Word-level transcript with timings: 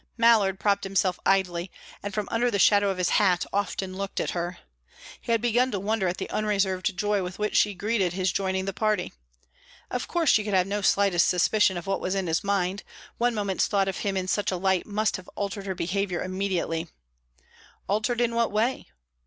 Mallard 0.17 0.59
propped 0.59 0.83
himself 0.83 1.19
idly, 1.27 1.69
and 2.01 2.11
from 2.11 2.27
under 2.31 2.49
the 2.49 2.57
shadow 2.57 2.89
of 2.89 2.97
his 2.97 3.09
hat 3.09 3.45
often 3.53 3.95
looked 3.95 4.19
at 4.19 4.31
her. 4.31 4.57
He 5.21 5.31
had 5.31 5.41
begun 5.41 5.69
to 5.69 5.79
wonder 5.79 6.07
at 6.07 6.17
the 6.17 6.27
unreserved 6.31 6.97
joy 6.97 7.21
with 7.21 7.37
which 7.37 7.55
she 7.55 7.75
greeted 7.75 8.13
his 8.13 8.31
joining 8.31 8.65
the 8.65 8.73
party. 8.73 9.13
Of 9.91 10.07
course 10.07 10.31
she 10.31 10.43
could 10.43 10.55
have 10.55 10.65
no 10.65 10.81
slightest 10.81 11.27
suspicion 11.27 11.77
of 11.77 11.85
what 11.85 12.01
was 12.01 12.15
in 12.15 12.25
his 12.25 12.43
mind; 12.43 12.81
one 13.19 13.35
moment's 13.35 13.67
thought 13.67 13.87
of 13.87 13.97
him 13.97 14.17
in 14.17 14.27
such 14.27 14.49
a 14.51 14.57
light 14.57 14.87
must 14.87 15.17
have 15.17 15.29
altered 15.35 15.67
her 15.67 15.75
behaviour 15.75 16.23
immediately. 16.23 16.87
Altered 17.87 18.21
in 18.21 18.33
what 18.33 18.51
way? 18.51 18.87